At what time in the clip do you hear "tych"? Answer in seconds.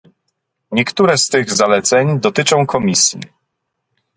1.27-1.51